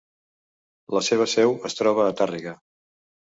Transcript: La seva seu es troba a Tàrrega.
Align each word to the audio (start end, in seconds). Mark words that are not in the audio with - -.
La 0.97 1.01
seva 1.07 1.27
seu 1.33 1.53
es 1.71 1.77
troba 1.81 2.07
a 2.09 2.17
Tàrrega. 2.23 2.55